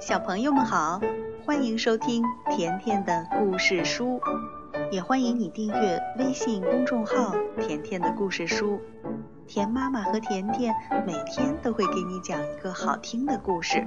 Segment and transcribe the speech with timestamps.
[0.00, 0.98] 小朋友们好，
[1.44, 4.18] 欢迎收听甜甜的故事书，
[4.90, 8.80] 也欢迎你订阅微信公众号“甜甜的故事书”。
[9.46, 10.74] 甜妈妈和甜甜
[11.06, 13.86] 每天都会给你讲一个好听的故事。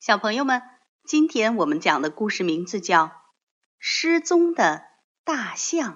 [0.00, 0.62] 小朋友们，
[1.04, 3.04] 今天我们讲的故事名字叫
[3.78, 4.84] 《失踪的
[5.24, 5.92] 大象》。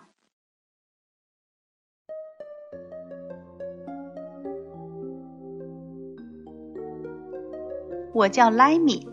[8.15, 9.09] 我叫莱米。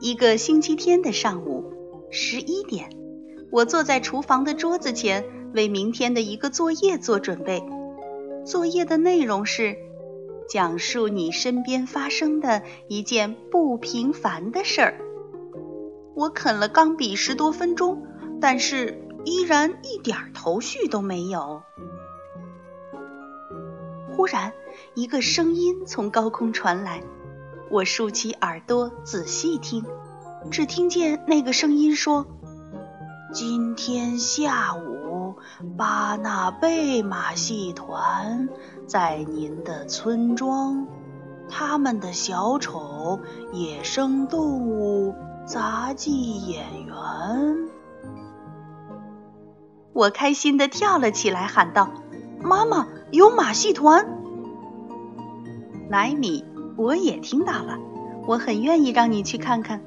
[0.00, 1.74] 一个星期天的上午，
[2.10, 2.88] 十一点，
[3.52, 7.62] 我坐在厨房的桌子前，为明天的一个作业做准备。
[8.46, 9.76] 作业的内容是
[10.48, 14.94] 讲述你身边发生的一件不平凡的事儿。
[16.14, 18.02] 我啃了钢笔十多分钟，
[18.40, 21.60] 但是依然一点头绪都没有。
[24.16, 24.54] 忽然，
[24.94, 27.02] 一个声音从高空传来。
[27.70, 29.84] 我竖起耳朵仔细听，
[30.50, 32.26] 只听见那个声音说
[33.32, 35.36] ：“今天下午，
[35.78, 38.48] 巴纳贝马戏团
[38.88, 40.88] 在您的村庄，
[41.48, 43.20] 他们的小丑
[43.52, 45.14] 野生动物
[45.46, 47.70] 杂技演员。”
[49.94, 51.92] 我开心地跳了起来，喊道
[52.42, 54.08] ：“妈妈，有马戏团！”
[55.88, 56.49] 莱米。
[56.76, 57.78] 我也听到了，
[58.26, 59.82] 我很愿意让你去看看，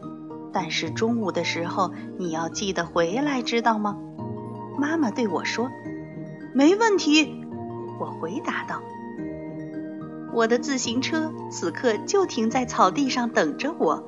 [0.52, 3.98] 但是中午的时候你要记得回来，知道吗？
[4.78, 5.70] 妈妈对我说
[6.54, 7.46] ：“没问题。”
[8.00, 8.82] 我回答道。
[10.34, 14.04] 我的自行车此刻就停在草地上等着我。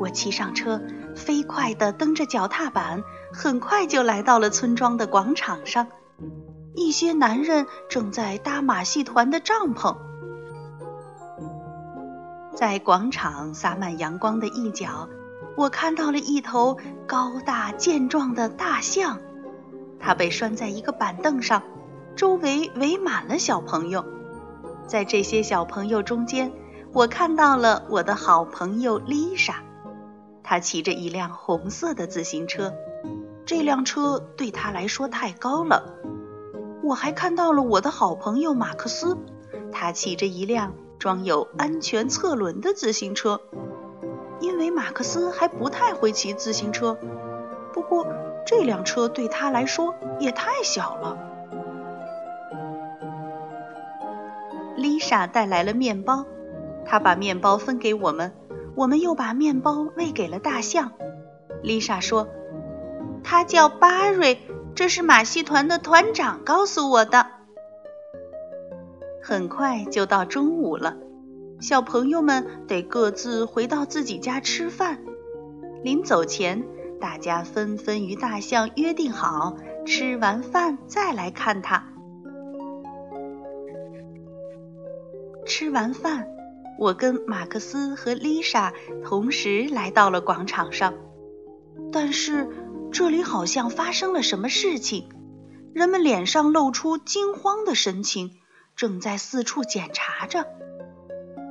[0.00, 0.80] 我骑上车，
[1.14, 5.88] 飞快地蹬着脚踏板，很快就来到了村庄的广场上。
[6.74, 9.94] 一些男人正在搭马戏团的帐篷。
[12.54, 15.08] 在广场洒满阳光的一角，
[15.56, 16.76] 我看到了一头
[17.06, 19.18] 高大健壮的大象，
[19.98, 21.62] 它被拴在一个板凳上，
[22.14, 24.04] 周围围满了小朋友。
[24.86, 26.52] 在这些小朋友中间，
[26.92, 29.62] 我看到了我的好朋友丽莎，
[30.42, 32.74] 她骑着一辆红色的自行车，
[33.46, 35.82] 这辆车对她来说太高了。
[36.82, 39.16] 我还看到了我的好朋友马克思，
[39.72, 40.74] 他骑着一辆。
[41.02, 43.40] 装有安全侧轮的自行车，
[44.38, 46.96] 因为马克思还不太会骑自行车。
[47.72, 48.06] 不过
[48.46, 51.18] 这辆车对他来说也太小了。
[54.76, 56.24] 丽莎带来了面包，
[56.86, 58.32] 她把面包分给我们，
[58.76, 60.92] 我们又把面包喂给了大象。
[61.64, 62.28] 丽莎说
[63.24, 64.38] ：“他叫巴瑞，
[64.76, 67.26] 这是马戏团的团长告诉我的。”
[69.24, 70.96] 很快就到中午了，
[71.60, 74.98] 小朋友们得各自回到自己家吃饭。
[75.84, 76.64] 临走前，
[77.00, 79.56] 大家纷纷与大象约定好，
[79.86, 81.86] 吃完饭再来看它。
[85.46, 86.26] 吃完饭，
[86.76, 88.72] 我跟马克思和丽莎
[89.04, 90.94] 同时来到了广场上，
[91.92, 92.48] 但是
[92.90, 95.08] 这里好像发生了什么事情，
[95.72, 98.32] 人们脸上露出惊慌的神情。
[98.82, 100.44] 正在四处检查着，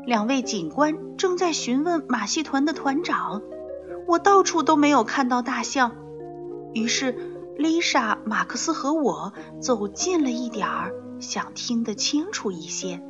[0.06, 3.42] 两位警官正在询问马戏团的团长。
[4.06, 5.96] 我到处都没有看到大象，
[6.74, 7.16] 于是
[7.56, 9.32] 丽莎、马克思和我
[9.62, 13.02] 走近了一点儿，想听得清楚一些。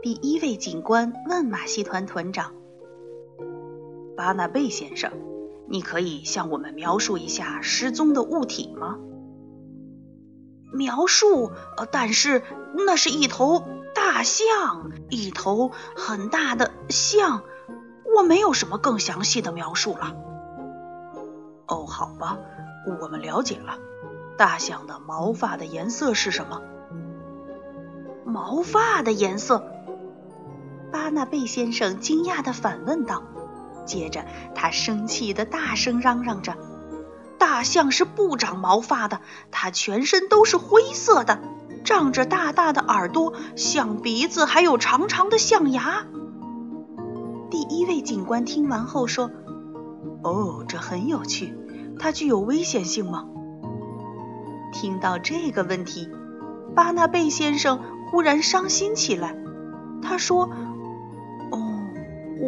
[0.00, 2.52] 第一位警官问马戏团团长
[4.16, 5.10] ：“巴纳贝先生，
[5.66, 9.00] 你可以向我们描述一下失踪的物体吗？”
[10.78, 13.64] 描述，呃，但是那是一头
[13.96, 17.42] 大象，一头很大的象，
[18.16, 20.14] 我没有什么更详细的描述了。
[21.66, 22.38] 哦，好吧，
[23.00, 23.76] 我们了解了。
[24.38, 26.62] 大象的毛发的颜色是什么？
[28.24, 29.64] 毛发的颜色？
[30.92, 33.24] 巴纳贝先生惊讶的反问道，
[33.84, 34.24] 接着
[34.54, 36.54] 他生气的大声嚷嚷着。
[37.38, 39.20] 大象是不长毛发的，
[39.50, 41.40] 它全身都是灰色的，
[41.84, 46.06] 长着大大的耳朵、象鼻子，还有长长的象牙。
[47.50, 49.30] 第一位警官听完后说
[50.22, 51.54] ：“哦，这很有趣。
[51.98, 53.24] 它具有危险性吗？”
[54.72, 56.08] 听到这个问题，
[56.74, 57.80] 巴纳贝先生
[58.10, 59.34] 忽然伤心起来。
[60.02, 60.50] 他说
[61.50, 61.80] ：“哦，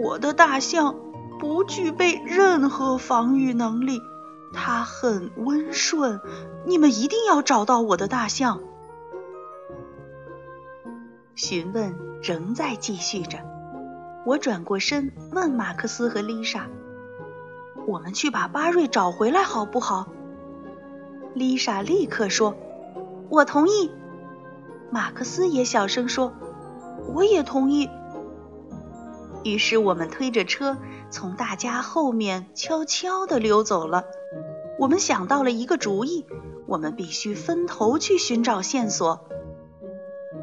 [0.04, 0.94] 我的大象
[1.38, 4.00] 不具备任何防御能力。”
[4.52, 6.20] 它很温顺，
[6.66, 8.60] 你们一定要找到我的大象。
[11.34, 13.38] 询问仍在继续着。
[14.26, 16.68] 我转过身问马克思和丽莎
[17.86, 20.08] ：“我们去把巴瑞找回来好不好？”
[21.32, 22.54] 丽莎立刻说
[23.30, 23.90] ：“我同意。”
[24.90, 26.32] 马克思也小声说
[27.14, 27.88] ：“我也同意。”
[29.42, 30.76] 于是我们推着车
[31.10, 34.04] 从大家后面悄悄地溜走了。
[34.78, 36.26] 我们想到了一个主意：
[36.66, 39.26] 我们必须分头去寻找线索。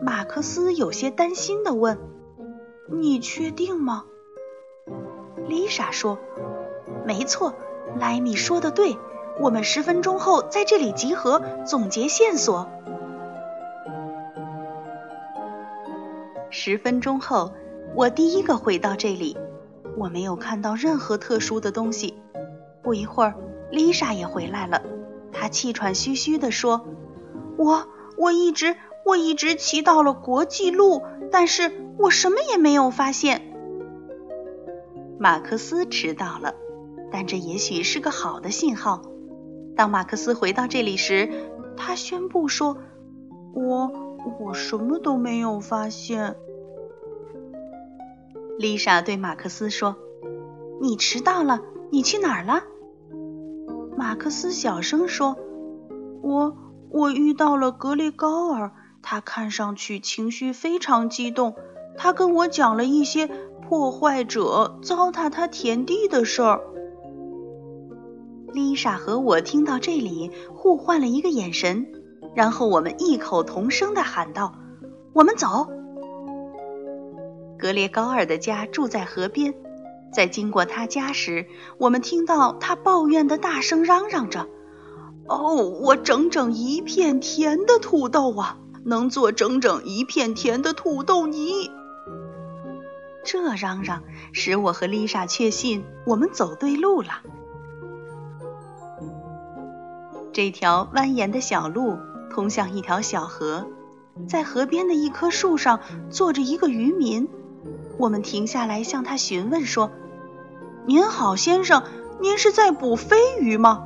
[0.01, 1.97] 马克思有些担心地问
[2.91, 4.05] ：“你确定吗？”
[5.47, 6.19] 丽莎说
[7.05, 7.53] ：“没错，
[7.99, 8.97] 莱米说的对。
[9.39, 12.67] 我们十分钟后在这里集合，总结线索。”
[16.49, 17.53] 十分钟后，
[17.95, 19.37] 我第一个回到这里。
[19.97, 22.13] 我没有看到任何特殊的东西。
[22.83, 23.33] 不一会儿，
[23.71, 24.83] 丽莎也回来了。
[25.31, 26.85] 她气喘吁吁地说
[27.57, 31.01] ：“我我一直我一直骑到了国际路，
[31.31, 33.41] 但是我什么也没有发现。”
[35.17, 36.53] 马克思迟到了，
[37.11, 39.01] 但这也许是个好的信号。
[39.75, 41.29] 当马克思回到这里时，
[41.75, 42.77] 他宣布说
[43.55, 43.91] ：“我
[44.39, 46.35] 我什么都没有发现。”
[48.57, 49.95] 丽莎对马克思说
[50.81, 51.61] ：“你迟到了，
[51.91, 52.63] 你去哪儿了？”
[53.95, 55.37] 马克思小声说
[56.23, 56.57] ：“我
[56.89, 58.71] 我遇到了格雷高尔，
[59.03, 61.55] 他看上去情绪非常激动，
[61.97, 63.29] 他跟我讲了一些
[63.61, 66.61] 破坏者糟蹋他田地的事儿。”
[68.53, 71.85] 丽莎和我听到这里，互换了一个眼神，
[72.33, 74.55] 然后我们异口同声地喊道
[75.13, 75.67] ：“我们走！”
[77.57, 79.53] 格列高尔的家住在河边，
[80.13, 84.47] 在经过他家时，我们听到他抱怨的大声嚷嚷着
[85.27, 91.71] ：“哦，我整整一片田的土豆啊，能做整整一片田的土豆泥。”
[93.25, 97.09] 这嚷嚷使我和丽莎确信我们走对路了。
[100.31, 101.97] 这条蜿蜒的小路
[102.29, 103.65] 通向一条小河，
[104.29, 107.27] 在河边的一棵树上坐着一个渔民。
[107.97, 109.91] 我们停下来向他询问说
[110.85, 111.83] ：“您好，先生，
[112.21, 113.83] 您是在捕飞鱼吗？”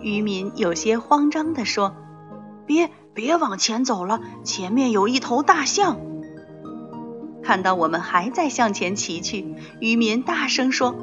[0.00, 1.94] 渔民有些慌张地说
[2.66, 5.98] ：“别别往前走了，前面有一头大象。”
[7.42, 10.94] 看到我们还在向前骑去，渔民大声说：“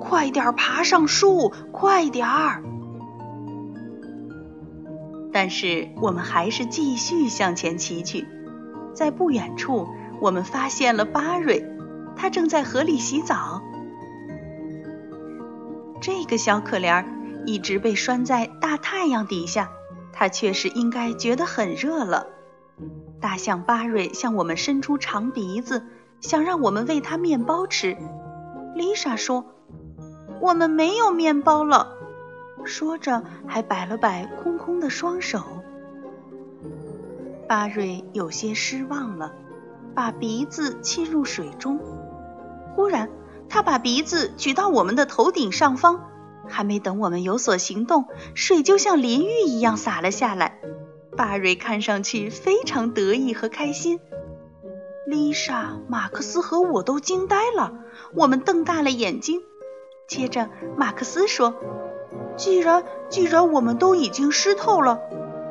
[0.00, 2.62] 快点爬上树，快点儿！”
[5.32, 8.26] 但是我们还是继续向前骑去，
[8.94, 9.88] 在不远处。
[10.22, 11.68] 我们发现了巴瑞，
[12.14, 13.60] 他正在河里洗澡。
[16.00, 17.04] 这个小可怜儿
[17.44, 19.68] 一直被拴在大太阳底下，
[20.12, 22.28] 他确实应该觉得很热了。
[23.20, 25.82] 大象巴瑞向我们伸出长鼻子，
[26.20, 27.96] 想让我们喂他面包吃。
[28.76, 29.44] 丽莎说
[30.40, 31.96] ：“我们没有面包了。”
[32.64, 35.42] 说着还摆了摆空空的双手。
[37.48, 39.32] 巴瑞有些失望了。
[39.94, 41.78] 把鼻子浸入水中，
[42.74, 43.10] 忽然，
[43.48, 46.00] 他把鼻子举到我们的头顶上方，
[46.48, 50.58] 还没等我们有所行动，水就像淋浴一样洒了下来。
[51.16, 54.00] 巴瑞看上去非常得意和开心。
[55.06, 57.74] 丽莎、马克思和我都惊呆了，
[58.14, 59.42] 我们瞪大了眼睛。
[60.08, 61.54] 接着，马克思说
[62.36, 65.00] ：“既然既然我们都已经湿透了，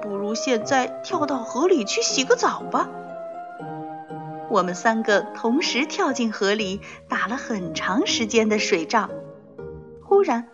[0.02, 2.90] 不如现在跳到河里去洗个澡吧。”
[4.52, 9.10] 我们三个同时跳进河里，打了很长时间的水仗。
[10.04, 10.50] 忽然，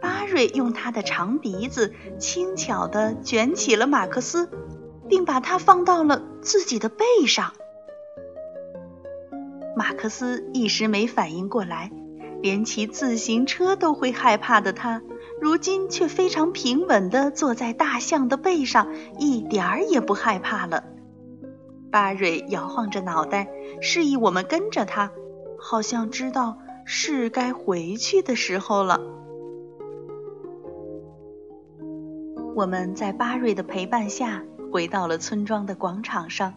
[0.00, 4.50] 巴瑞用他的长鼻子轻巧地卷起了马克思，
[5.08, 7.52] 并把他放到了自己的背上。
[9.76, 11.92] 马克思一时没反应过来，
[12.42, 15.02] 连骑自行车都会害怕的他，
[15.40, 18.88] 如今却非常平稳地坐在大象的背上，
[19.20, 20.82] 一点儿也不害怕了。
[21.96, 23.48] 巴瑞摇晃着脑袋，
[23.80, 25.10] 示意我们跟着他，
[25.58, 29.00] 好像知道是该回去的时候了。
[32.54, 36.52] 我们在巴瑞的陪伴下回到了村庄的广场上，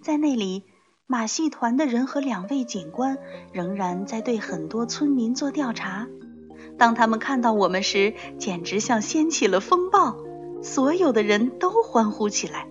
[0.00, 0.64] 在那里，
[1.06, 3.18] 马戏团的人和两位警官
[3.52, 6.08] 仍然在对很多村民做调查。
[6.78, 10.16] 当他们看到我们时，简直像掀起了风暴，
[10.62, 12.68] 所有的人都欢呼起来。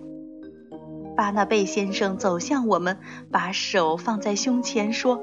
[1.16, 2.98] 巴纳贝先生走向我们，
[3.30, 5.20] 把手放在胸前说：“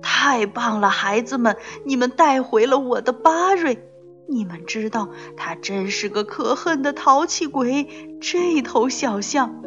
[0.00, 3.84] 太棒了，孩子们，你们带回了我的巴瑞。
[4.28, 8.18] 你们知道，他真是个可恨的淘气鬼。
[8.20, 9.62] 这头小象。”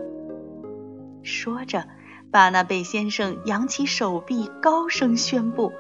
[1.24, 1.86] 说着，
[2.32, 5.74] 巴纳贝先生扬起手臂，高声宣布：“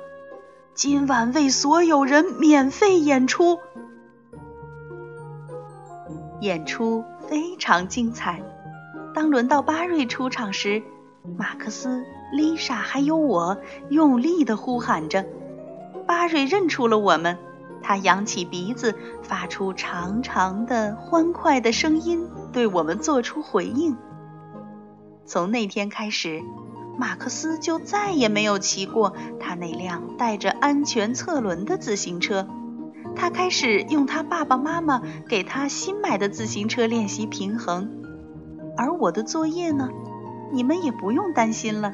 [0.75, 3.60] 今晚为所有人免费演出。”
[6.42, 8.42] 演出非常精彩。
[9.22, 10.82] 当轮到巴瑞出场时，
[11.38, 13.60] 马克思、丽莎还有我
[13.92, 15.28] 用力地呼喊着。
[16.08, 17.38] 巴瑞认出了我们，
[17.84, 23.96] 他扬起鼻子，发出长长的、欢快的声音，对我们做出回应。
[25.24, 26.42] 从那天开始，
[26.98, 32.48] 马克思就再也没有骑过他那辆带着安全侧轮的自行车。
[33.16, 38.00] 他开始用他爸爸妈妈给他新买的自行车练习平衡。
[38.82, 39.90] 而我的作业呢？
[40.52, 41.94] 你们也不用担心了，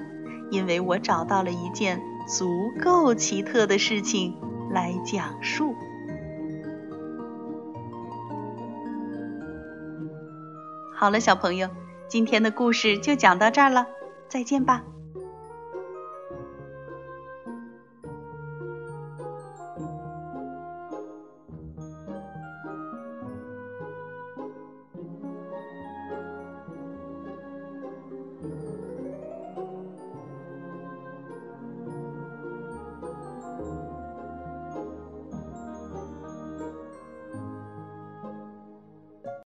[0.50, 4.34] 因为我找到了一件足够奇特的事情
[4.72, 5.76] 来讲述。
[10.96, 11.68] 好了，小朋友，
[12.08, 13.86] 今天的故事就讲到这儿了，
[14.30, 14.82] 再见吧。